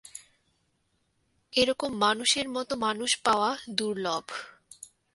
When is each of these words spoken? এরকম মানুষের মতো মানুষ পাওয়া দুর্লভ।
এরকম 1.53 1.91
মানুষের 1.97 2.47
মতো 2.49 2.73
মানুষ 2.77 3.11
পাওয়া 3.23 3.49
দুর্লভ। 3.69 4.25